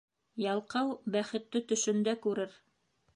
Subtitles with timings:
[0.43, 2.57] Ялҡау бәхетте төшөндә күрер.